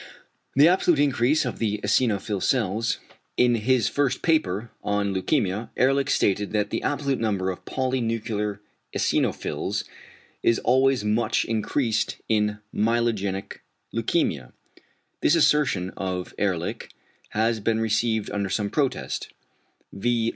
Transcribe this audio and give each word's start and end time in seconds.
3. 0.55 0.63
=The 0.63 0.67
absolute 0.67 0.99
increase 0.99 1.45
of 1.45 1.59
the 1.59 1.79
eosinophil 1.83 2.41
cells.= 2.41 2.97
In 3.37 3.53
his 3.53 3.87
first 3.87 4.23
paper 4.23 4.71
on 4.83 5.13
leukæmia, 5.13 5.69
Ehrlich 5.77 6.09
stated 6.09 6.53
that 6.53 6.71
the 6.71 6.81
absolute 6.81 7.19
number 7.19 7.51
of 7.51 7.65
polynuclear 7.65 8.57
eosinophils 8.97 9.83
is 10.41 10.57
always 10.57 11.05
much 11.05 11.45
increased 11.45 12.17
in 12.27 12.57
myelogenic 12.73 13.57
leukæmia. 13.93 14.53
This 15.21 15.35
assertion 15.35 15.91
of 15.91 16.33
Ehrlich 16.39 16.89
has 17.37 17.59
been 17.59 17.79
received 17.79 18.31
under 18.31 18.49
some 18.49 18.71
protest; 18.71 19.31
v. 19.93 20.29